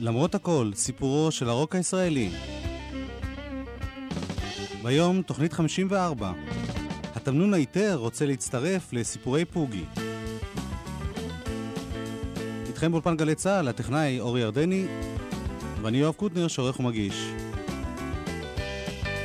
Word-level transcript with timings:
למרות 0.00 0.34
הכל, 0.34 0.70
סיפורו 0.74 1.30
של 1.30 1.48
הרוק 1.48 1.74
הישראלי. 1.74 2.30
ביום 4.82 5.22
תוכנית 5.22 5.52
54. 5.52 6.32
התמנון 7.14 7.54
היתר 7.54 7.96
רוצה 7.96 8.26
להצטרף 8.26 8.92
לסיפורי 8.92 9.44
פוגי. 9.44 9.84
איתכם 12.68 12.90
באולפן 12.90 13.16
גלי 13.16 13.34
צה"ל, 13.34 13.68
הטכנאי 13.68 14.20
אורי 14.20 14.40
ירדני, 14.40 14.86
ואני 15.82 15.98
יואב 15.98 16.14
קוטנר 16.14 16.48
שעורך 16.48 16.80
ומגיש. 16.80 17.26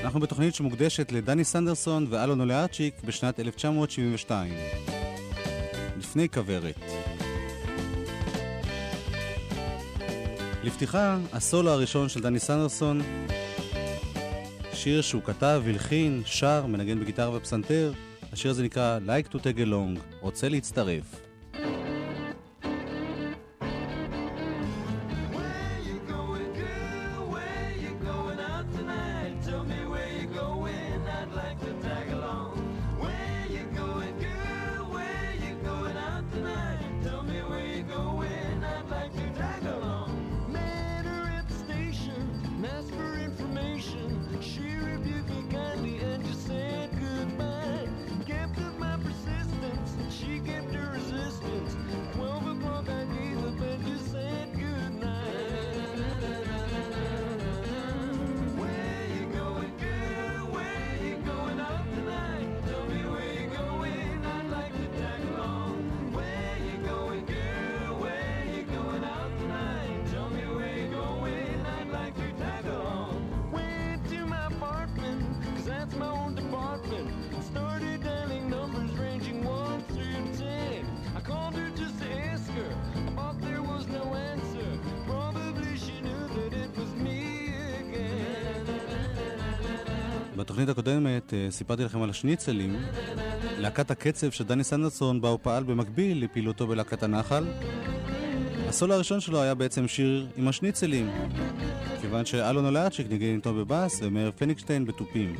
אנחנו 0.03 0.19
בתוכנית 0.19 0.55
שמוקדשת 0.55 1.11
לדני 1.11 1.43
סנדרסון 1.43 2.07
ואלון 2.09 2.41
אוליארצ'יק 2.41 3.03
בשנת 3.03 3.39
1972. 3.39 4.53
לפני 5.97 6.29
כוורת. 6.29 6.94
לפתיחה, 10.65 11.17
הסולו 11.33 11.71
הראשון 11.71 12.09
של 12.09 12.21
דני 12.21 12.39
סנדרסון, 12.39 13.01
שיר 14.73 15.01
שהוא 15.01 15.21
כתב, 15.23 15.63
הלחין, 15.67 16.21
שר, 16.25 16.65
מנגן 16.65 16.99
בגיטרה 16.99 17.37
ופסנתר. 17.37 17.93
השיר 18.33 18.51
הזה 18.51 18.63
נקרא 18.63 18.99
Like 19.07 19.33
to 19.33 19.37
Tag 19.37 19.57
Along, 19.57 19.99
רוצה 20.21 20.49
להצטרף. 20.49 21.24
בתוכנית 90.45 90.69
הקודמת 90.69 91.33
אה, 91.33 91.47
סיפרתי 91.51 91.83
לכם 91.83 92.01
על 92.01 92.09
השניצלים. 92.09 92.75
להקת 93.57 93.91
הקצב 93.91 94.31
של 94.31 94.43
דני 94.43 94.63
סנדרסון 94.63 95.21
בה 95.21 95.29
הוא 95.29 95.39
פעל 95.41 95.63
במקביל 95.63 96.23
לפעילותו 96.23 96.67
בלהקת 96.67 97.03
הנחל. 97.03 97.45
הסולו 98.67 98.93
הראשון 98.93 99.19
שלו 99.19 99.41
היה 99.41 99.55
בעצם 99.55 99.87
שיר 99.87 100.27
עם 100.37 100.47
השניצלים, 100.47 101.09
כיוון 102.01 102.25
שאלון 102.25 102.65
אולאצ'יק 102.65 103.07
ניגן 103.09 103.35
איתו 103.35 103.53
בבאס 103.53 103.99
ומאיר 104.03 104.31
פניקשטיין 104.37 104.85
בתופים. 104.85 105.35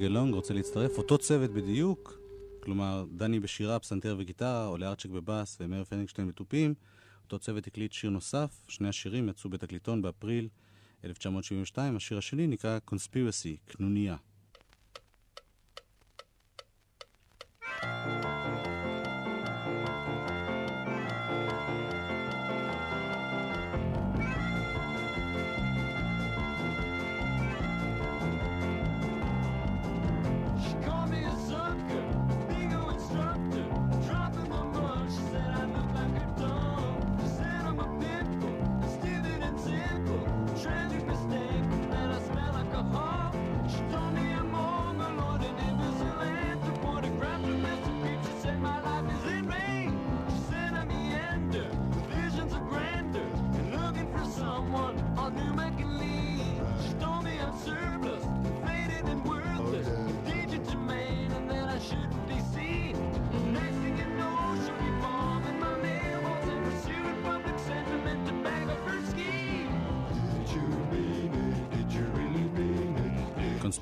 Along, 0.00 0.34
רוצה 0.34 0.54
להצטרף, 0.54 0.98
אותו 0.98 1.18
צוות 1.18 1.50
בדיוק, 1.50 2.18
כלומר, 2.60 3.04
דני 3.16 3.40
בשירה, 3.40 3.78
פסנתר 3.78 4.16
וגיטרה, 4.18 4.64
עולה 4.64 4.88
ארצ'ק 4.88 5.10
בבאס 5.10 5.56
ומאיר 5.60 5.84
פנינגשטיין 5.84 6.28
בתופים. 6.28 6.74
אותו 7.24 7.38
צוות 7.38 7.66
הקליט 7.66 7.92
שיר 7.92 8.10
נוסף, 8.10 8.64
שני 8.68 8.88
השירים 8.88 9.28
יצאו 9.28 9.50
בתקליטון 9.50 10.02
באפריל 10.02 10.48
1972, 11.04 11.96
השיר 11.96 12.18
השני 12.18 12.46
נקרא 12.46 12.78
Conspiracy, 12.90 13.72
קנוניה. 13.72 14.16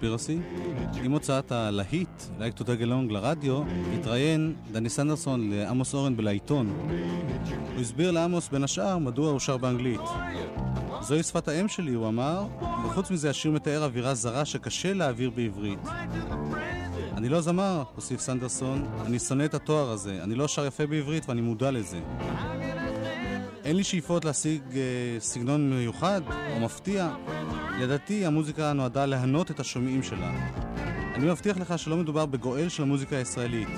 conspiracy. 0.00 0.38
עם 1.05 1.12
הוצאת 1.12 1.52
הלהיט, 1.52 2.08
Like 2.38 2.55
to 2.55 2.64
Get 2.64 2.82
Along 2.82 3.12
לרדיו, 3.12 3.62
התראיין 3.94 4.55
דני 4.73 4.88
סנדרסון 4.88 5.50
לעמוס 5.50 5.94
אורן 5.94 6.17
בלעיתון. 6.17 6.88
הוא 7.75 7.81
הסביר 7.81 8.11
לעמוס 8.11 8.49
בין 8.49 8.64
השאר 8.64 8.99
מדוע 8.99 9.31
הוא 9.31 9.38
שר 9.38 9.56
באנגלית. 9.56 10.00
זוהי 11.00 11.23
שפת 11.23 11.49
האם 11.49 11.69
שלי, 11.69 11.94
הוא 11.94 12.08
אמר, 12.08 12.47
וחוץ 12.85 13.11
מזה 13.11 13.31
השיר 13.31 13.50
מתאר 13.50 13.85
אווירה 13.85 14.14
זרה 14.14 14.44
שקשה 14.44 14.93
להעביר 14.93 15.31
בעברית. 15.31 15.88
אני 17.17 17.29
לא 17.29 17.41
זמר, 17.41 17.82
הוסיף 17.94 18.20
סנדרסון, 18.20 18.87
אני 19.06 19.19
שונא 19.19 19.44
את 19.44 19.55
התואר 19.55 19.91
הזה, 19.91 20.23
אני 20.23 20.35
לא 20.35 20.49
שר 20.49 20.67
יפה 20.67 20.87
בעברית 20.87 21.29
ואני 21.29 21.41
מודע 21.41 21.70
לזה. 21.70 22.00
אין 23.64 23.76
לי 23.76 23.85
שאיפות 23.85 24.25
להשיג 24.25 24.62
אה, 24.76 24.81
סגנון 25.20 25.70
מיוחד 25.70 26.20
או 26.55 26.61
מפתיע, 26.61 27.11
לדעתי 27.81 28.27
המוזיקה 28.27 28.73
נועדה 28.73 29.06
להנות 29.06 29.50
את 29.50 29.61
השומעים 29.61 30.03
שלה. 30.03 30.32
אני 31.15 31.27
מבטיח 31.27 31.56
לך 31.56 31.79
שלא 31.79 31.97
מדובר 31.97 32.27
בגואל 32.27 32.69
של 32.69 32.82
המוזיקה 32.82 33.17
הישראלית. 33.17 33.69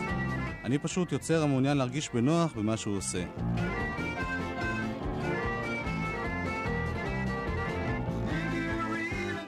אני 0.64 0.78
פשוט 0.78 1.12
יוצר 1.12 1.42
המעוניין 1.42 1.76
להרגיש 1.76 2.10
בנוח 2.14 2.52
במה 2.56 2.76
שהוא 2.76 2.96
עושה. 2.96 3.24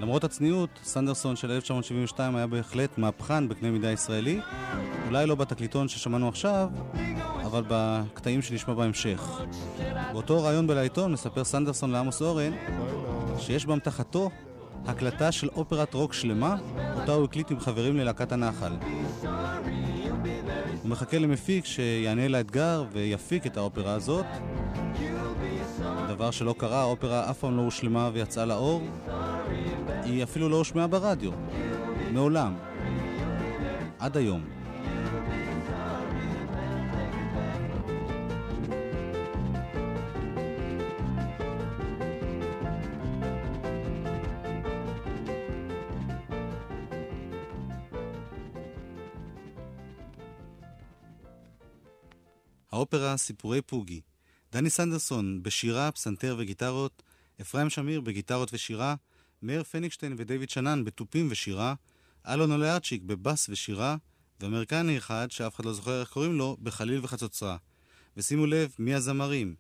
למרות 0.01 0.25
הצניעות, 0.25 0.71
סנדרסון 0.85 1.37
של 1.37 1.51
1972 1.51 2.37
היה 2.37 2.47
בהחלט 2.47 2.99
מהפכן 2.99 3.49
בקנה 3.49 3.71
מידה 3.71 3.93
ישראלי, 3.93 4.41
אולי 5.07 5.27
לא 5.27 5.35
בתקליטון 5.35 5.89
ששמענו 5.89 6.29
עכשיו, 6.29 6.69
אבל 7.45 7.63
בקטעים 7.69 8.43
שנשמע 8.43 8.75
בהמשך. 8.75 9.41
באותו 10.13 10.43
ראיון 10.45 10.67
בלעיתון 10.67 11.13
מספר 11.13 11.45
סנדרסון 11.45 11.91
לעמוס 11.91 12.23
אורן 12.23 12.53
שיש 13.39 13.67
באמתחתו 13.67 14.31
הקלטה 14.87 15.33
של 15.33 15.49
אופרת 15.49 15.95
רוק 15.95 16.13
שלמה, 16.13 16.57
אותה 17.01 17.13
הוא 17.13 17.25
הקליט 17.25 17.51
עם 17.51 17.61
חברים 17.61 17.97
ללהקת 17.97 18.33
הנחל. 18.33 18.73
הוא 20.83 20.91
מחכה 20.91 21.19
למפיק 21.19 21.65
שיענה 21.65 22.29
לאתגר 22.29 22.85
ויפיק 22.93 23.47
את 23.47 23.57
האופרה 23.57 23.93
הזאת. 23.93 24.27
דבר 26.09 26.31
שלא 26.31 26.55
קרה, 26.59 26.81
האופרה 26.81 27.31
אף 27.31 27.39
פעם 27.39 27.57
לא 27.57 27.63
הושלמה 27.63 28.11
ויצאה 28.13 28.45
לאור. 28.45 28.83
היא 30.05 30.23
אפילו 30.23 30.49
לא 30.49 30.57
הושמעה 30.57 30.87
ברדיו. 30.87 31.31
מעולם. 32.13 32.55
עד 33.99 34.17
היום. 34.17 34.64
האופרה 52.95 53.17
סיפורי 53.17 53.63
פוגי. 53.63 54.01
דני 54.53 54.71
סנדרסון 54.71 55.43
בשירה, 55.43 55.93
פסנתר 55.93 56.37
וגיטרות, 56.39 57.03
אפרים 57.41 57.71
שמיר 57.71 58.01
בגיטרות 58.01 58.55
ושירה, 58.55 58.95
מאיר 59.43 59.65
פניגשטיין 59.65 60.15
ודייוויד 60.19 60.51
שנן 60.51 60.85
בתופים 60.85 61.29
ושירה, 61.31 61.75
אלון 62.27 62.53
אוליארצ'יק 62.53 63.03
בבאס 63.03 63.49
ושירה, 63.49 63.97
ואמריקני 64.41 64.99
אחד, 64.99 65.31
שאף 65.31 65.55
אחד 65.57 65.65
לא 65.65 65.73
זוכר 65.73 66.01
איך 66.01 66.09
קוראים 66.09 66.33
לו, 66.33 66.57
בחליל 66.63 67.01
וחצוצרה. 67.03 67.57
ושימו 68.17 68.47
לב, 68.47 68.75
מי 68.79 68.95
הזמרים? 68.95 69.55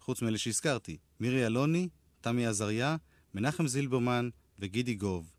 חוץ 0.00 0.22
מאלה 0.22 0.38
שהזכרתי, 0.38 0.96
מירי 1.20 1.46
אלוני, 1.46 1.88
תמי 2.20 2.46
עזריה, 2.46 2.96
מנחם 3.34 3.66
זילברמן 3.66 4.28
וגידי 4.58 4.94
גוב. 4.94 5.32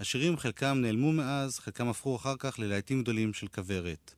השירים 0.00 0.36
חלקם 0.36 0.78
נעלמו 0.80 1.12
מאז, 1.12 1.58
חלקם 1.58 1.88
הפכו 1.88 2.16
אחר 2.16 2.34
כך 2.38 2.58
ללהיטים 2.58 3.02
גדולים 3.02 3.32
של 3.32 3.48
כוורת. 3.48 4.14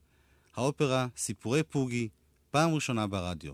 האופרה 0.56 1.06
סיפורי 1.16 1.62
פוגי, 1.62 2.08
פעם 2.50 2.75
ראשונה 2.75 3.06
ברדיו. 3.06 3.52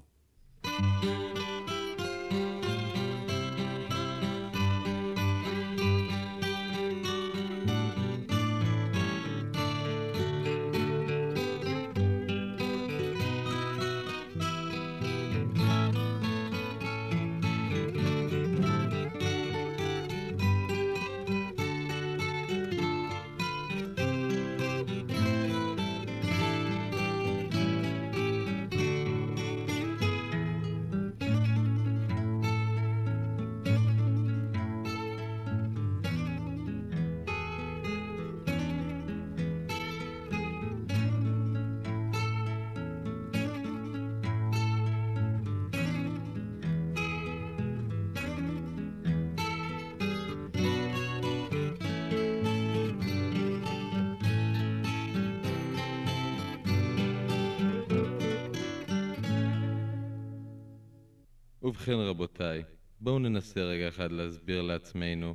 ובכן 61.67 61.93
רבותיי, 61.93 62.65
בואו 63.01 63.19
ננסה 63.19 63.61
רגע 63.61 63.89
אחד 63.89 64.13
להסביר 64.13 64.63
לעצמנו 64.63 65.35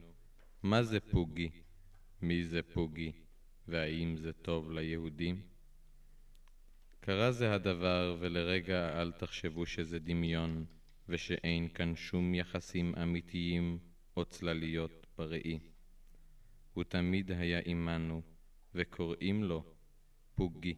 מה 0.64 0.84
זה 0.84 1.00
פוגי, 1.00 1.50
מי 2.22 2.44
זה 2.44 2.62
פוגי, 2.64 3.12
והאם 3.68 4.16
זה 4.18 4.34
טוב 4.34 4.72
ליהודים? 4.72 5.42
קרה 7.00 7.32
זה 7.32 7.54
הדבר, 7.54 8.18
ולרגע 8.20 9.02
אל 9.02 9.12
תחשבו 9.12 9.66
שזה 9.66 10.00
דמיון, 10.00 10.66
ושאין 11.10 11.68
כאן 11.68 11.96
שום 11.96 12.36
יחסים 12.36 12.96
אמיתיים 12.96 13.80
או 14.18 14.26
צלליות 14.26 15.08
בראי. 15.18 15.60
הוא 16.74 16.84
תמיד 16.84 17.32
היה 17.32 17.60
עמנו, 17.66 18.22
וקוראים 18.76 19.44
לו 19.44 19.64
פוגי. 20.36 20.76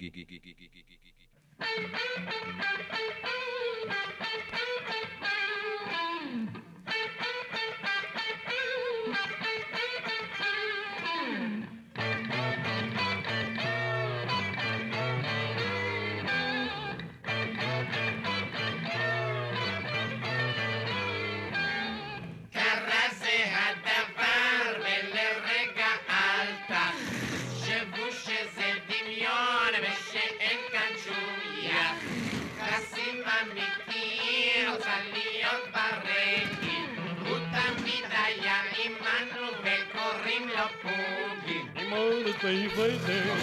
פייפייכם, 42.43 43.35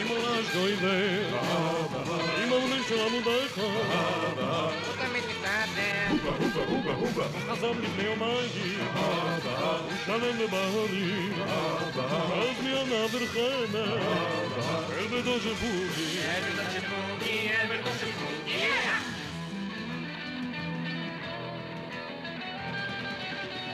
עם 0.00 0.06
הרעש 0.10 0.54
גויבר, 0.54 1.38
עם 2.42 2.52
העולים 2.52 2.82
של 2.88 3.00
עמודייך. 3.00 3.60
חזר 7.48 7.70
לפני 7.70 8.04
יומיים, 8.04 8.48
הוא 9.86 9.96
שלם 10.06 10.38
לבהרים, 10.38 11.32
אז 12.32 12.64
מי 12.64 12.70
ענה 12.70 13.08
ברחנה, 13.12 13.84
אל 14.98 15.06
ביתו 15.06 15.40
של 15.40 15.54
פוגי. 15.54 16.18
אל 16.24 16.40
ביתו 16.40 16.70
של 16.72 16.80
פוגי, 16.80 17.50
אל 17.50 17.66
ביתו 17.66 17.90
של 18.00 18.12
פוגי. 18.12 18.64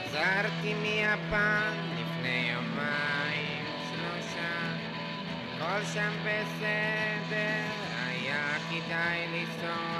חזרתי 0.05 0.73
מיפן 0.73 1.73
לפני 1.99 2.51
יומיים 2.53 3.56
הכל 5.59 5.83
שם 5.83 6.13
בסדר, 6.23 7.71
היה 8.07 8.57
כדאי 8.69 9.27
לנסוע 9.27 9.96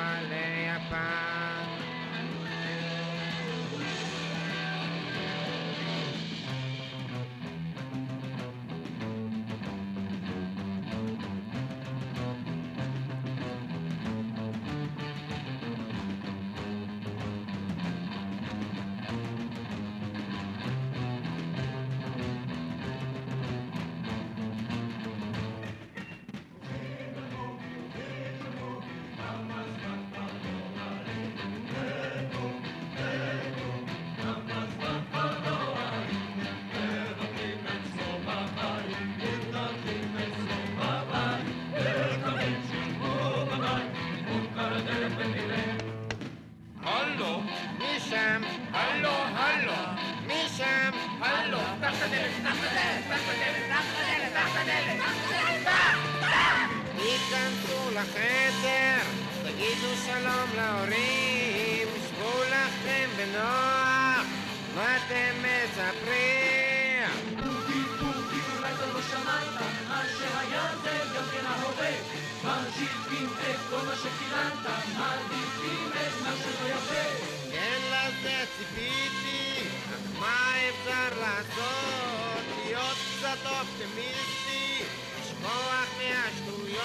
ממשיכים 73.27 73.55
את 73.55 73.59
כל 73.69 73.85
מה 73.85 73.95
שקיבלת 73.95 74.53
מעדיפים 74.97 75.91
את 75.91 76.21
מה 76.23 76.31
שלא 76.43 76.69
יפה 76.69 77.25
כן 77.51 77.81
לזה 77.91 78.45
ציפיתי, 78.57 79.67
אך 79.89 80.19
מה 80.19 80.53
אפשר 80.69 81.19
לעשות? 81.19 82.43
להיות 82.57 82.97
קצת 83.17 83.37
אופטימיסטי, 83.45 84.83
לשכוח 85.19 85.87
מהשטויות. 85.97 86.77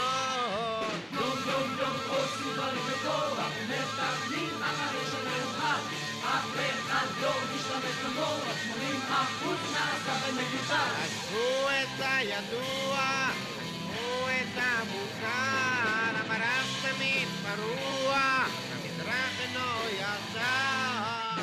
יום 1.12 1.38
יום 1.46 1.76
יום 1.78 1.96
עושים 2.08 2.52
דברים 2.54 2.82
בכוח 2.86 3.52
מתקנים 3.68 4.62
אחרי 4.62 5.02
אחד 5.42 5.80
אף 6.24 6.56
אחד 6.86 7.06
לא 7.22 7.30
משתמש 7.54 7.96
במוח 8.04 8.42
80 8.74 9.00
אחוז 9.08 9.58
נעשה 9.72 10.28
במגוטר 10.28 10.74
עזבו 11.04 11.68
את 11.70 12.00
הידוע, 12.00 12.98
עזבו 13.60 14.28
את 14.28 14.56
המוכר, 14.56 16.01
המרף 16.32 16.82
תמיד 16.82 17.28
פרוע, 17.42 18.18
המזרח 18.72 19.40
אינו 19.40 19.88
ישר. 19.90 21.42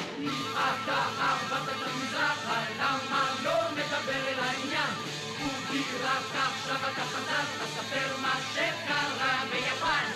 אתה 0.53 1.03
עברת 1.19 1.69
את 1.69 1.87
המזרח 1.87 2.47
למה 2.79 3.31
לא 3.43 3.71
מדבר 3.71 4.27
אל 4.27 4.39
העניין 4.39 4.93
בוגי 5.39 5.83
רק 6.03 6.35
עכשיו 6.35 6.75
אתה 6.75 7.05
חזרת 7.05 7.69
ספר 7.75 8.17
מה 8.21 8.35
שקרה 8.53 9.43
ביפן 9.51 10.11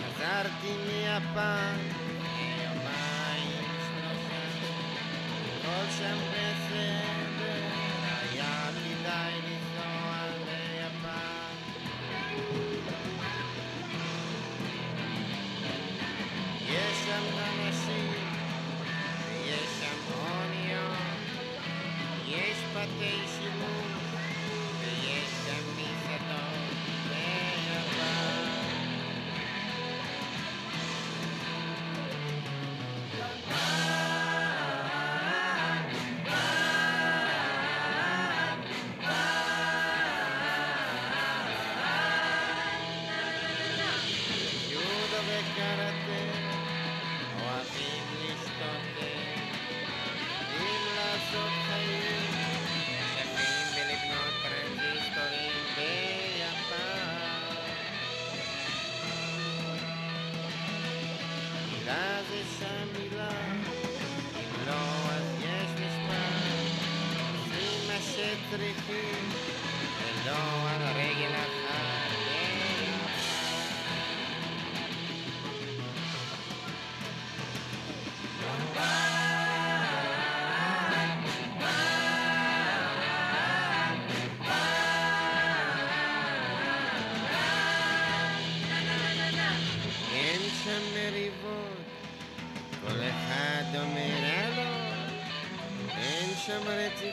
חזרתי 0.00 0.76
מיפן, 0.86 1.95
הכל 5.86 5.94
שם 5.98 6.18
בסדר, 6.32 7.68
היה 8.04 8.70
כדאי 8.84 9.46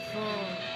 שם 0.00 0.73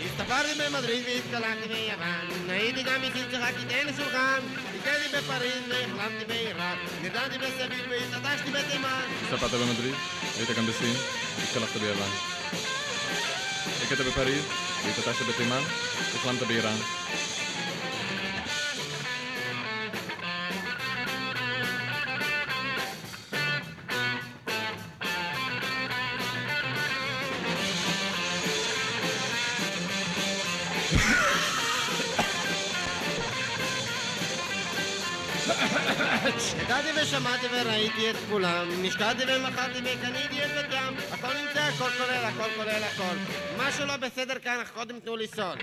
הסתפרתי 0.06 0.54
במדריד 0.60 1.04
והתקלחתי 1.06 1.68
ביוון 1.68 2.50
הייתי 2.50 2.84
גם 2.84 3.04
איתי 3.04 3.20
צחקתי 3.32 3.66
תן 3.68 3.88
לשולחן 3.88 4.40
ביקרתי 4.72 5.18
בפריז 5.18 5.64
והחלמתי 5.70 6.26
בעיראק 6.28 6.78
נרדמתי 7.02 7.38
בסביל 7.38 7.86
והתעטשתי 7.90 8.52
בתימן 8.52 9.02
הסתפרת 9.24 9.52
במדריד, 9.52 9.96
היית 10.38 10.58
גם 10.58 10.66
בסין, 10.66 10.96
התקלחת 11.44 11.78
ביוון. 11.78 12.10
הכית 13.84 14.00
בפריז, 14.00 14.44
והתעטשת 14.86 15.26
בתימן, 15.26 15.62
החלמת 16.16 16.44
באיראן. 16.48 16.97
ידעתי 36.63 36.89
ושמעתי 37.03 37.47
וראיתי 37.53 38.11
את 38.11 38.17
כולם 38.31 38.69
נשקעתי 38.83 39.23
ומכרתי 39.29 39.79
וקניתי 39.79 40.45
את 40.45 40.67
ים 40.71 40.97
הכל 41.13 41.33
נמצא, 41.43 41.61
הכל 41.61 41.91
כולל, 41.91 42.25
הכל 42.25 42.49
כולל 42.57 42.83
הכל. 42.85 43.17
מה 43.57 43.73
שלא 43.73 43.97
בסדר 43.97 44.39
כאן, 44.39 44.63
קודם 44.75 45.01
תנו 45.01 45.17
לי 45.17 45.27
סוד 45.27 45.59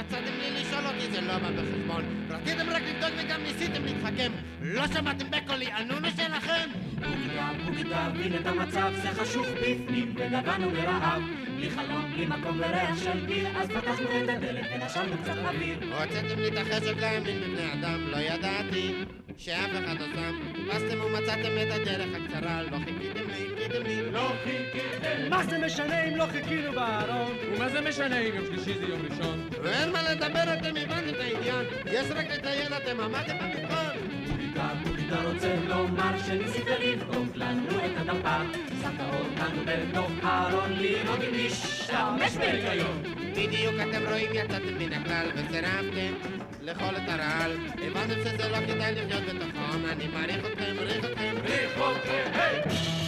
יצאתם 0.00 0.32
לי 0.40 0.50
לשאול 0.60 0.86
אותי, 0.86 1.10
זה 1.10 1.20
לא 1.20 1.38
בא 1.38 1.50
בחשבון. 1.50 2.26
רציתם 2.30 2.70
רק 2.70 2.82
לבדוק 2.82 3.10
וגם 3.18 3.42
ניסיתם 3.42 3.84
להתחכם. 3.84 4.32
לא 4.62 4.86
שמעתם 4.86 5.30
בקולי, 5.30 5.66
הנונו 5.66 6.08
שלכם? 6.10 6.70
בוגדה, 6.94 7.50
בוגדה, 7.64 7.98
הבין 7.98 8.34
את 8.36 8.46
המצב, 8.46 8.90
זה 9.02 9.08
חשוך 9.10 9.46
בפנים, 9.46 10.14
וגבענו 10.16 10.70
ברעב. 10.70 11.22
בלי 11.56 11.70
חלום, 11.70 12.12
בלי 12.14 12.26
מקום 12.26 12.60
וריח 12.60 13.04
של 13.04 13.26
ביר, 13.26 13.48
אז 13.58 13.68
פתחנו 13.68 14.06
את 14.24 14.28
הדלת 14.28 14.66
ונשמנו 14.74 15.16
קצת 15.22 15.36
אוויר. 15.44 15.78
הוצאתם 15.82 16.38
לי 16.38 16.48
את 16.48 16.56
החשק 16.56 16.96
להאמין 17.00 17.40
בבני 17.40 17.72
אדם, 17.72 18.08
לא 18.08 18.16
ידעתי 18.16 18.94
שאף 19.36 19.70
אחד 19.70 20.00
לא 20.00 20.06
שם. 20.14 20.38
חיפשתם 20.54 21.00
ומצאתם 21.00 21.50
את 21.62 21.72
הדרך 21.72 22.08
הקצרה, 22.14 22.62
לא 22.62 22.78
חיכיתם 22.84 23.30
לי, 23.30 23.46
חיכיתם 23.56 23.82
לי, 23.86 24.10
לא 24.12 24.32
חיכיתם. 24.44 25.30
מה 25.30 25.44
זה 25.44 25.58
משנה 25.58 26.04
אם 26.04 26.16
לא 26.16 26.26
חיכינו 26.32 26.72
בארון? 26.72 27.36
ומה 27.52 27.68
זה 27.68 27.80
משנה 27.80 28.18
אם 28.18 28.34
יום 28.34 28.46
שלישי 28.46 28.78
זה 28.78 28.86
יום 28.86 29.00
ראשון? 29.10 29.47
ואין 29.62 29.92
מה 29.92 30.02
לדבר, 30.02 30.54
אתם 30.54 30.76
הבנתם 30.76 31.08
את 31.08 31.20
העניין. 31.20 31.66
יש 31.86 32.10
רק 32.10 32.30
לציין, 32.30 32.72
אתם 32.72 33.00
עמדתם 33.00 33.36
במבחן. 33.38 33.98
בוגדה, 34.28 34.68
בוגדה 34.84 35.22
רוצה 35.22 35.54
לומר 35.68 36.18
שניסית 36.26 36.66
לבדוק 36.80 37.36
לנו 37.36 37.68
את 37.70 37.92
הדפה. 37.96 38.36
שמת 38.82 39.00
אותנו 39.00 39.62
בתוך 39.66 40.10
ארון 40.24 40.72
לראות 40.72 41.20
אם 41.20 41.46
נשתמש 41.46 42.36
בהיגיון. 42.38 43.02
בדיוק 43.32 43.74
אתם 43.90 44.08
רואים, 44.08 44.30
יצאתם 44.34 44.78
מן 44.78 44.92
הכלל 44.92 45.26
וסירבתם 45.34 46.14
לאכול 46.62 46.96
את 46.96 47.08
הרעל. 47.08 47.56
הבנתם 47.86 48.20
שזה 48.20 48.48
לא 48.48 48.58
כדאי 48.66 48.94
לחיות 48.94 49.22
בתוכון, 49.24 49.84
אני 49.92 50.08
מעריך 50.08 50.46
אתכם, 50.46 50.76
מעריך 50.76 51.04
אתכם. 51.04 51.34
מה 51.78 53.07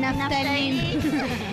Naftalin. 0.00 0.76
Naftalin. 0.96 1.49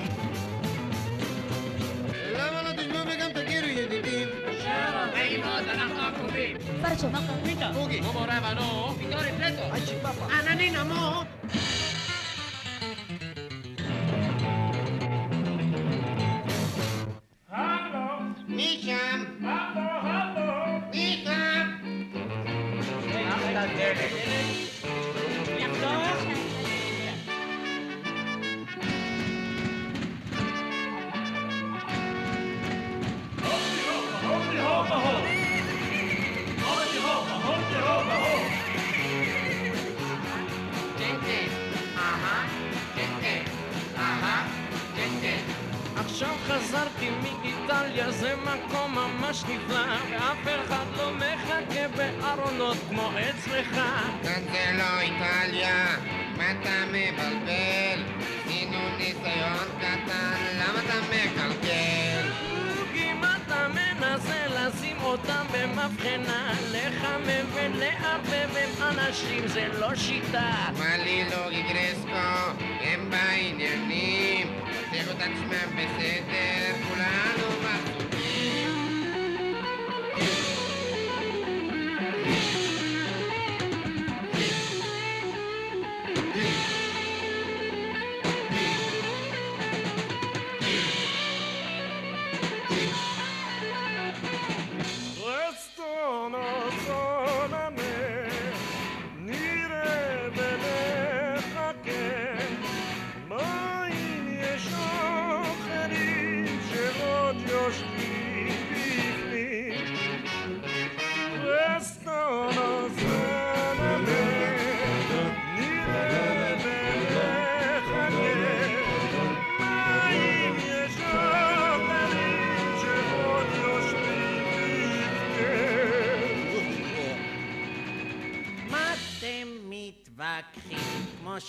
אותם 65.08 65.46
במבחנה, 65.52 66.52
לחמם 66.72 67.46
ולערבב 67.54 68.50
עם 68.58 68.84
אנשים 68.88 69.48
זה 69.48 69.68
לא 69.80 69.96
שיטה. 69.96 70.52
מלילו 70.80 71.38
גיגרסקו, 71.50 72.64
הם 72.82 73.10
בעניינים, 73.10 74.48
תראו 74.92 75.12
את 75.12 75.22
עצמם 75.22 75.76
בסדר, 75.76 76.74
כולנו 76.88 77.57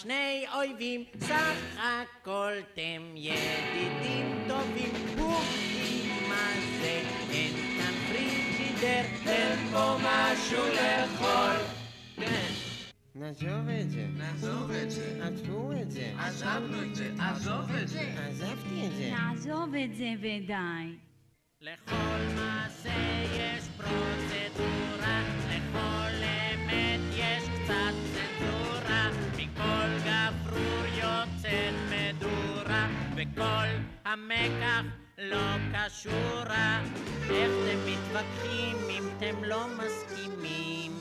שני 0.02 0.44
אויבים? 0.54 1.04
סך 1.20 1.76
הכל 1.78 2.52
אתם 2.58 3.02
ידידים 3.14 4.44
טובים. 4.48 4.92
בוגי, 5.16 6.10
מה 6.28 6.52
זה? 6.80 7.02
אין 7.30 7.52
כאן 7.76 7.94
פריג'ידר, 8.08 9.02
תן 9.24 9.56
פה 9.72 9.96
משהו 10.02 10.62
לאכול. 10.62 11.56
כן. 12.16 12.52
נעזוב 13.14 13.68
את 13.80 13.90
זה. 13.90 14.06
נעזוב 14.16 14.70
את 14.70 14.90
זה. 14.90 15.18
עזבו 15.22 15.72
את 15.82 15.90
זה. 15.90 16.12
עזבנו 16.18 16.82
את 16.82 16.94
זה. 16.94 17.12
עזוב 17.18 17.70
את 17.82 17.88
זה. 17.88 18.00
עזבתי 18.00 18.86
את 18.86 18.92
זה. 18.96 19.10
נעזוב 19.10 19.74
את 19.84 19.96
זה 19.96 20.10
ודי. 20.20 20.96
לכל 21.60 22.18
מעשה 22.36 23.22
יש 23.32 23.64
פרוצדורה, 23.76 25.22
לכל 25.48 26.37
וכל 33.32 33.66
המקח 34.04 34.82
לא 35.18 35.56
קשורה. 35.72 36.80
איך 37.30 37.50
אתם 37.62 37.86
מתווכחים 37.86 38.76
אם 38.90 39.08
אתם 39.16 39.44
לא 39.44 39.66
מסכימים? 39.68 40.97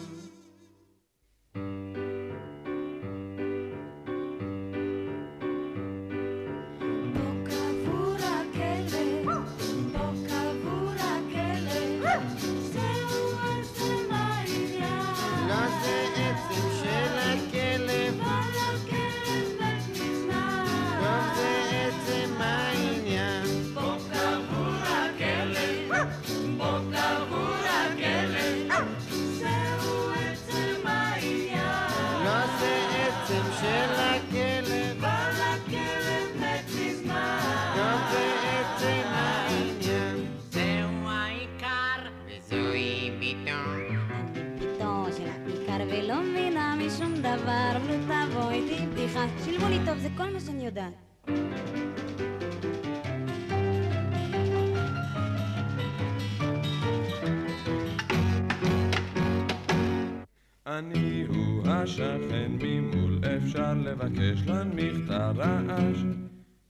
יש 64.22 64.48
להנמיך 64.48 64.96
את 65.06 65.10
הרעש. 65.10 65.98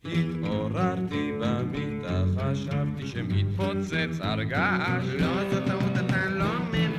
התעוררתי 0.05 1.31
במיטה, 1.41 2.23
חשבתי 2.37 3.07
שמתפוצץ 3.07 4.19
הרגש. 4.19 5.05
לא, 5.19 5.51
זו 5.51 5.65
טעות, 5.65 5.91
אתה 6.05 6.25
לא 6.29 6.45
מבין, 6.69 6.91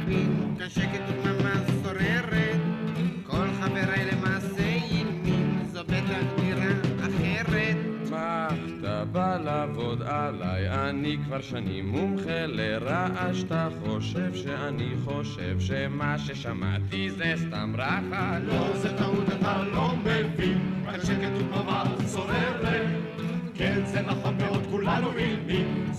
כאן 0.59 0.69
שקט 0.69 1.03
ודממה 1.09 1.55
שוררת. 1.83 2.61
כל 3.27 3.47
חבריי 3.61 4.05
למעשה 4.13 4.63
ימים, 4.91 5.59
זו 5.73 5.85
בטח 5.85 6.41
דירה 6.41 6.73
אחרת. 7.01 7.77
מה, 8.11 8.49
אתה 8.79 9.05
בא 9.05 9.39
לעבוד 9.39 10.03
עליי, 10.03 10.89
אני 10.89 11.19
כבר 11.25 11.41
שנים 11.41 11.89
מומחה 11.89 12.47
לרעש. 12.47 13.43
אתה 13.43 13.69
חושב 13.85 14.35
שאני 14.35 14.91
חושב 15.05 15.61
שמה 15.61 16.19
ששמעתי 16.19 17.11
זה 17.11 17.35
סתם 17.37 17.73
רחש. 17.79 18.43
לא, 18.43 18.77
זו 18.77 18.89
טעות, 18.99 19.29
אתה 19.39 19.63
לא 19.63 19.97
מבין. 19.97 20.28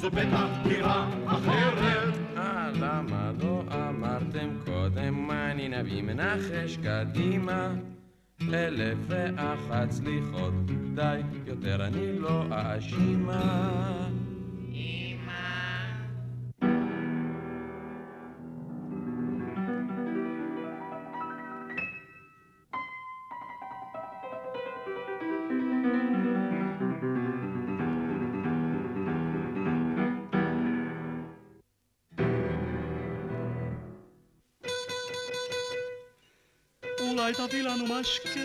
זו 0.10 0.16
בטח 0.16 0.48
דירה 0.64 1.10
אחרת. 1.26 2.14
אה, 2.38 2.70
למה 2.82 3.32
לא 3.42 3.64
אמרתם 3.90 4.50
קודם 4.66 5.32
אני 5.32 5.70
נביא 5.70 6.04
מנחש 6.04 6.78
קדימה? 6.84 7.74
אלף 8.54 8.98
ואחת 9.08 9.92
סליחות, 9.92 10.54
די, 10.94 11.20
יותר 11.48 11.88
אני 11.88 12.20
לא 12.20 12.46
אשימה. 12.50 14.10
aşk 38.00 38.38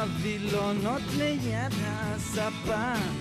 הווילונות 0.00 1.02
ליד 1.18 1.72
הספה. 1.84 3.11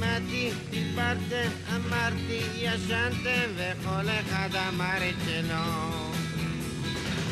שמעתי, 0.00 0.50
דיברתם, 0.70 1.50
אמרתי, 1.76 2.40
ישנתם, 2.56 3.50
וכל 3.56 4.08
אחד 4.20 4.48
אמר 4.68 4.96
את 5.08 5.14
שלו. 5.26 5.56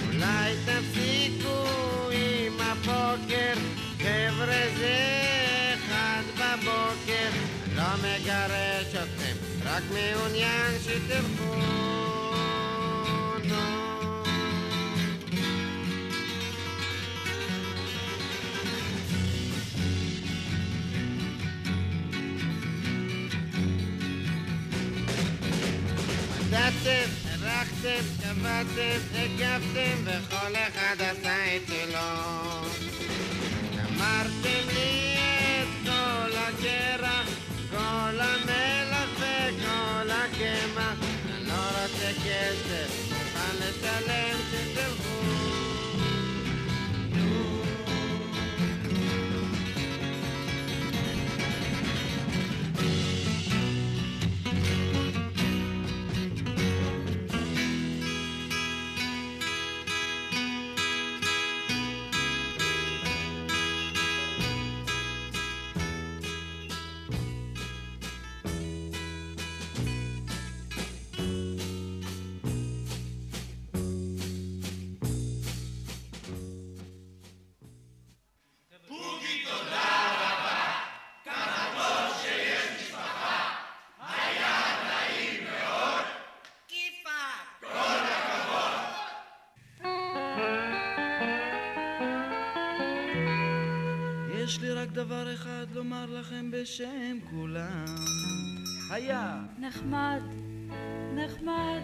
אולי 0.06 0.54
תפסיקו 0.64 1.64
עם 2.12 2.60
הבוקר, 2.60 3.54
חבר'ה 3.98 4.66
זה 4.78 5.24
אחד 5.74 6.22
בבוקר. 6.34 7.30
לא 7.76 7.96
מגרש 7.96 8.94
אתכם, 8.94 9.36
רק 9.64 9.82
מעוניין 9.92 10.72
שתלכו. 10.84 11.97
מדדתם, 26.68 27.10
הרחתם, 27.24 28.04
קבעתם, 28.22 28.98
הגבתם, 29.14 29.96
וכל 30.04 30.52
אחד 30.68 30.96
עשה 30.98 31.56
את 31.56 31.62
שלו. 31.66 32.68
גמרתם 33.76 34.68
לי 34.74 35.14
את 35.62 35.68
כל 35.84 36.36
הקרח, 36.36 37.28
כל 37.70 38.20
המלח 38.20 39.10
וכל 39.16 40.10
הקמח. 40.10 40.98
אני 41.36 41.48
לא 41.48 41.54
רוצה 41.54 42.12
כסף, 42.24 43.08
מוכן 43.08 43.56
לשלם 43.56 44.37
בשם 96.50 97.18
כולם. 97.30 97.84
היה. 98.90 99.36
נחמד, 99.58 100.20
נחמד, 101.14 101.80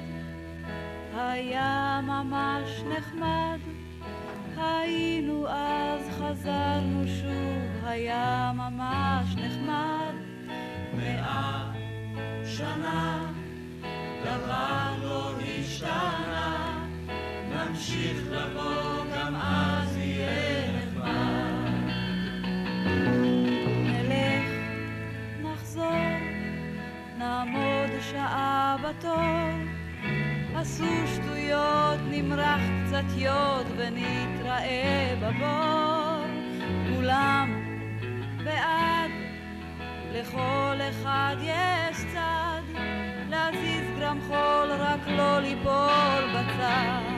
היה 1.15 2.01
ממש 2.03 2.81
נחמד. 2.81 3.59
היינו 4.57 5.49
אז, 5.49 6.01
חזרנו 6.11 7.05
שוב, 7.07 7.85
היה 7.85 8.53
ממש 8.55 9.37
נחמד. 9.37 10.15
מאה 10.97 11.73
שנה, 12.45 13.33
דבר 14.25 14.95
לא 15.03 15.33
השתנה, 15.41 16.87
נמשיך 17.51 18.23
לבוא, 18.31 19.05
גם 19.15 19.37
אז 19.37 19.97
יהיה 19.97 20.73
נחמד. 20.73 20.95
שעה 28.25 28.77
בתור, 28.83 29.21
עשו 30.55 30.85
שטויות, 31.15 31.99
נמרח 32.11 32.61
קצת 32.87 33.05
יוד 33.17 33.67
ונתראה 33.77 35.15
בבור. 35.21 36.27
כולם 36.95 37.65
בעד, 38.45 39.11
לכל 40.13 40.77
אחד 40.91 41.37
יש 41.43 41.97
צד, 42.13 42.63
להזיז 43.31 43.99
גרם 43.99 44.19
חול, 44.29 44.71
רק 44.79 45.09
לא 45.09 45.41
ליפול 45.41 46.25
בצד. 46.35 47.15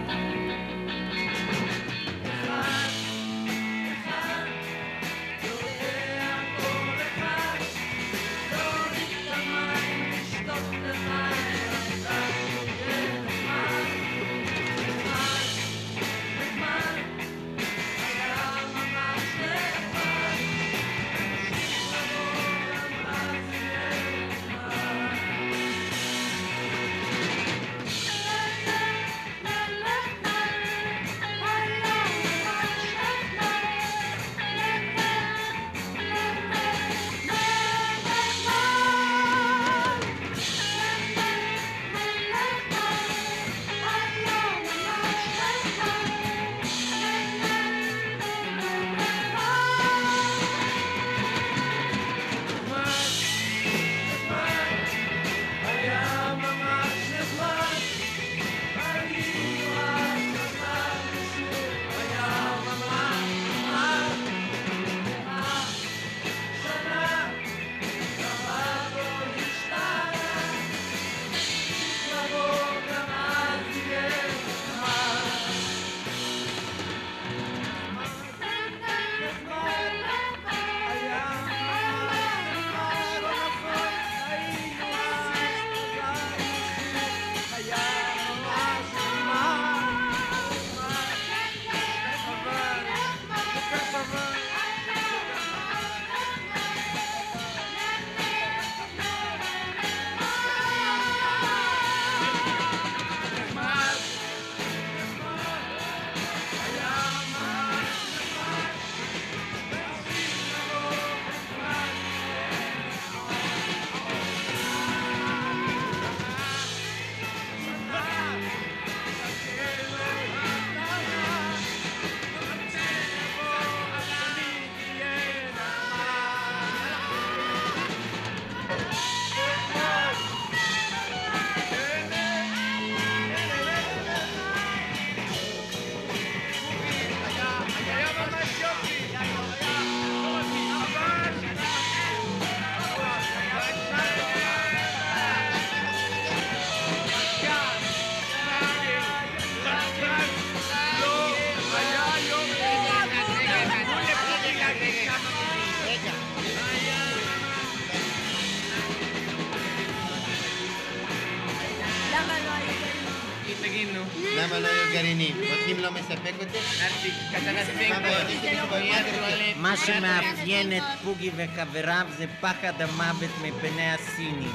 מה 169.57 169.77
שמאפיין 169.77 170.77
את 170.77 170.83
פוגי 171.05 171.31
וחבריו 171.37 172.07
זה 172.17 172.27
פחד 172.41 172.83
המוות 172.83 173.31
מפני 173.43 173.93
הסינים. 173.93 174.53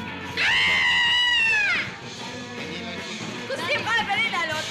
כוסים 3.47 3.79
לעלות, 4.31 4.65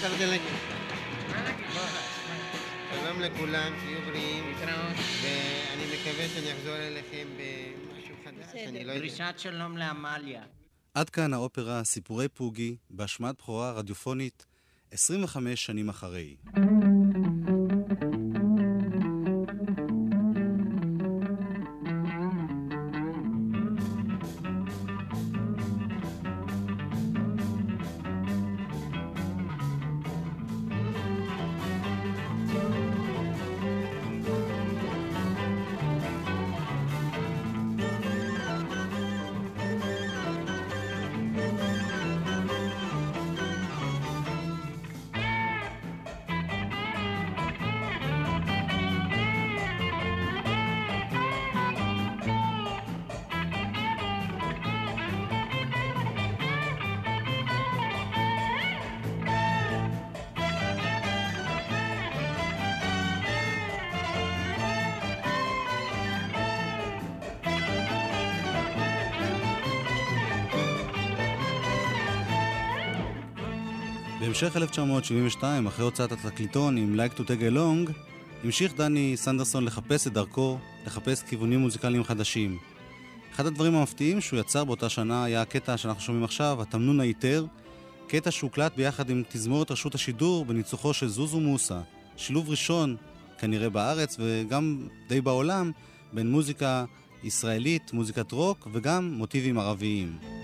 אתה 0.00 0.08
רוצה 0.08 0.26
להגיד? 0.26 0.50
שלום 2.90 3.20
לכולם, 3.20 3.72
שיהיו 3.80 4.00
בריאים. 4.02 4.54
ואני 5.22 5.84
מקווה 5.84 6.28
שאני 6.28 6.52
אחזור 6.52 6.76
אליכם 6.76 7.28
במשהו 7.36 8.14
חדש, 8.24 8.62
אני 8.68 8.84
לא 8.84 8.92
יודע. 8.92 9.00
דרישת 9.00 9.34
שלום 9.38 9.76
לעמליה. 9.76 10.42
עד 10.96 11.10
כאן 11.10 11.32
האופרה 11.34 11.84
סיפורי 11.84 12.28
פוגי, 12.28 12.76
בהשמעת 12.90 13.36
בכורה 13.38 13.72
רדיופונית 13.72 14.46
25 14.90 15.66
שנים 15.66 15.88
אחרי. 15.88 16.36
בהמשך 74.40 74.56
1972, 74.56 75.66
אחרי 75.66 75.84
הוצאת 75.84 76.12
התקליטון 76.12 76.76
עם 76.76 77.00
Like 77.00 77.18
to 77.18 77.22
Take 77.22 77.54
Along, 77.54 77.92
המשיך 78.44 78.74
דני 78.74 79.12
סנדרסון 79.16 79.64
לחפש 79.64 80.06
את 80.06 80.12
דרכו, 80.12 80.58
לחפש 80.86 81.22
כיוונים 81.22 81.60
מוזיקליים 81.60 82.04
חדשים. 82.04 82.58
אחד 83.34 83.46
הדברים 83.46 83.74
המפתיעים 83.74 84.20
שהוא 84.20 84.40
יצר 84.40 84.64
באותה 84.64 84.88
שנה 84.88 85.24
היה 85.24 85.42
הקטע 85.42 85.76
שאנחנו 85.76 86.00
שומעים 86.00 86.24
עכשיו, 86.24 86.62
התמנון 86.62 87.00
היתר, 87.00 87.46
קטע 88.08 88.30
שהוקלט 88.30 88.76
ביחד 88.76 89.10
עם 89.10 89.22
תזמורת 89.28 89.70
רשות 89.70 89.94
השידור 89.94 90.44
בניצוחו 90.44 90.94
של 90.94 91.08
זוזו 91.08 91.40
מוסה. 91.40 91.80
שילוב 92.16 92.50
ראשון, 92.50 92.96
כנראה 93.38 93.70
בארץ 93.70 94.16
וגם 94.18 94.88
די 95.08 95.20
בעולם, 95.20 95.72
בין 96.12 96.30
מוזיקה 96.30 96.84
ישראלית, 97.22 97.92
מוזיקת 97.92 98.32
רוק 98.32 98.68
וגם 98.72 99.14
מוטיבים 99.14 99.58
ערביים. 99.58 100.35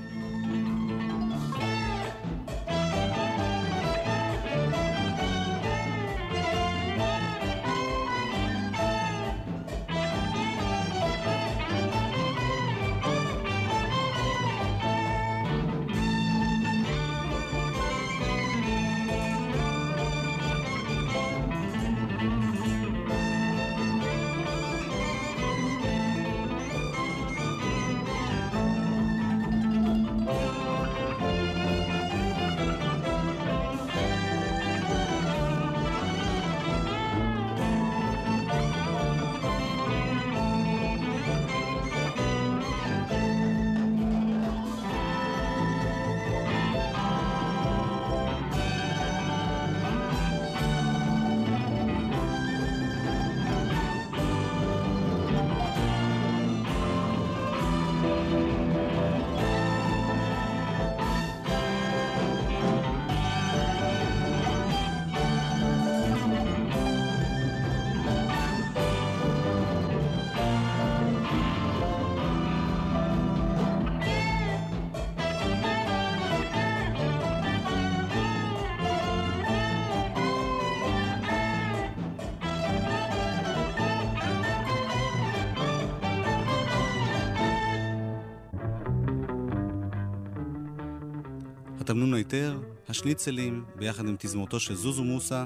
היתר, 93.04 93.20
השניצלים, 93.20 93.64
ביחד 93.76 94.08
עם 94.08 94.16
תזמורתו 94.18 94.60
של 94.60 94.74
זוזו 94.74 95.04
מוסה, 95.04 95.44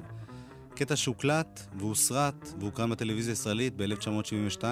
קטע 0.75 0.97
שהוקלט 0.97 1.67
והוסרט 1.79 2.53
והוקרן 2.61 2.91
בטלוויזיה 2.91 3.33
הישראלית 3.33 3.77
ב-1972. 3.77 4.65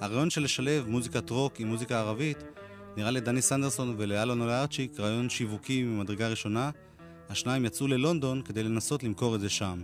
הרעיון 0.00 0.30
של 0.30 0.42
לשלב 0.42 0.88
מוזיקת 0.88 1.30
רוק 1.30 1.60
עם 1.60 1.68
מוזיקה 1.68 2.00
ערבית 2.00 2.38
נראה 2.96 3.10
לדני 3.10 3.42
סנדרסון 3.42 3.94
ולאלון 3.98 4.40
אולארצ'יק 4.40 5.00
רעיון 5.00 5.30
שיווקי 5.30 5.82
ממדרגה 5.82 6.28
ראשונה. 6.28 6.70
השניים 7.28 7.64
יצאו 7.64 7.86
ללונדון 7.86 8.42
כדי 8.42 8.62
לנסות 8.62 9.02
למכור 9.02 9.34
את 9.34 9.40
זה 9.40 9.48
שם. 9.48 9.80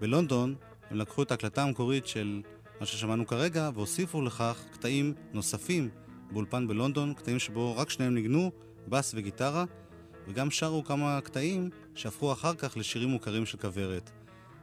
בלונדון 0.00 0.54
הם 0.90 0.96
לקחו 0.96 1.22
את 1.22 1.30
ההקלטה 1.30 1.62
המקורית 1.62 2.06
של 2.06 2.42
מה 2.80 2.86
ששמענו 2.86 3.26
כרגע 3.26 3.70
והוסיפו 3.74 4.22
לכך 4.22 4.64
קטעים 4.72 5.14
נוספים 5.32 5.88
באולפן 6.30 6.68
בלונדון, 6.68 7.14
קטעים 7.14 7.38
שבו 7.38 7.76
רק 7.76 7.90
שניהם 7.90 8.14
ניגנו, 8.14 8.50
בס 8.88 9.12
וגיטרה, 9.16 9.64
וגם 10.28 10.50
שרו 10.50 10.84
כמה 10.84 11.20
קטעים 11.20 11.70
שהפכו 11.94 12.32
אחר 12.32 12.54
כך 12.54 12.76
לשירים 12.76 13.08
מוכרים 13.08 13.46
של 13.46 13.58
כוורת. 13.58 14.10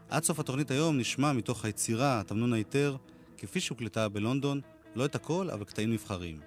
עד 0.10 0.24
סוף 0.24 0.40
התוכנית 0.40 0.72
היום 0.72 0.98
נשמע 0.98 1.34
מתוך 1.34 1.66
היצירה, 1.66 2.22
תמנון 2.28 2.54
היתר, 2.54 2.96
כפי 3.38 3.60
שהוקלטה 3.60 4.10
בלונדון, 4.10 4.62
לא 4.96 5.06
את 5.06 5.16
הכל, 5.16 5.50
אבל 5.50 5.64
קטעים 5.64 5.92
נבחרים. 5.92 6.40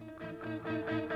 אנחנו 0.00 0.50
שומעים 0.64 1.09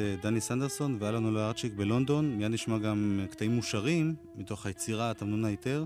אה, 0.00 0.16
דני 0.22 0.40
סנדרסון 0.40 0.96
ואלון 1.00 1.24
אולארצ'יק 1.24 1.72
בלונדון. 1.72 2.36
מיד 2.36 2.50
נשמע 2.50 2.78
גם 2.78 3.26
קטעים 3.30 3.54
מושרים 3.54 4.14
מתוך 4.36 4.66
היצירה 4.66 5.14
תמנון 5.14 5.44
היתר. 5.44 5.84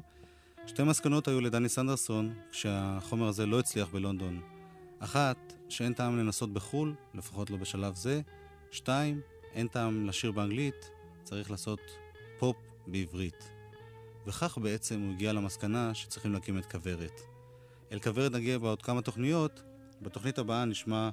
שתי 0.66 0.82
מסקנות 0.82 1.28
היו 1.28 1.40
לדני 1.40 1.68
סנדרסון 1.68 2.34
כשהחומר 2.50 3.28
הזה 3.28 3.46
לא 3.46 3.58
הצליח 3.58 3.88
בלונדון. 3.88 4.40
אחת, 4.98 5.52
שאין 5.68 5.92
טעם 5.92 6.18
לנסות 6.18 6.52
בחו"ל, 6.52 6.94
לפחות 7.14 7.50
לא 7.50 7.56
בשלב 7.56 7.94
זה. 7.94 8.20
שתיים, 8.70 9.20
אין 9.52 9.68
טעם 9.68 10.06
לשיר 10.06 10.32
באנגלית, 10.32 10.90
צריך 11.24 11.50
לעשות 11.50 11.80
פופ 12.38 12.56
בעברית. 12.86 13.50
וכך 14.26 14.58
בעצם 14.58 15.00
הוא 15.00 15.12
הגיע 15.12 15.32
למסקנה 15.32 15.94
שצריכים 15.94 16.32
להקים 16.32 16.58
את 16.58 16.66
כוורת. 16.66 17.20
אל 17.92 17.98
כוורת 18.00 18.32
נגיע 18.32 18.58
בעוד 18.58 18.82
כמה 18.82 19.02
תוכניות. 19.02 19.62
בתוכנית 20.02 20.38
הבאה 20.38 20.64
נשמע 20.64 21.10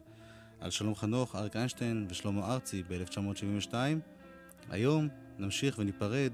על 0.61 0.69
שלום 0.69 0.95
חנוך, 0.95 1.35
אריק 1.35 1.55
איינשטיין 1.55 2.07
ושלמה 2.09 2.53
ארצי 2.53 2.83
ב-1972. 2.89 3.73
היום 4.69 5.07
נמשיך 5.39 5.79
וניפרד 5.79 6.33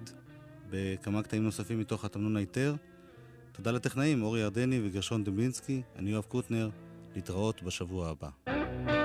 בכמה 0.69 1.23
קטעים 1.23 1.43
נוספים 1.43 1.79
מתוך 1.79 2.05
התמנון 2.05 2.37
היתר. 2.37 2.75
תודה 3.51 3.71
לטכנאים 3.71 4.23
אורי 4.23 4.39
ירדני 4.39 4.81
וגרשון 4.83 5.23
דמלינסקי, 5.23 5.81
אני 5.95 6.09
יואב 6.11 6.23
קוטנר, 6.23 6.69
להתראות 7.15 7.63
בשבוע 7.63 8.09
הבא. 8.09 9.04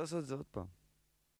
אני 0.00 0.04
רוצה 0.04 0.16
לעשות 0.16 0.22
את 0.22 0.28
זה 0.28 0.34
עוד 0.34 0.46
פעם. 0.50 0.66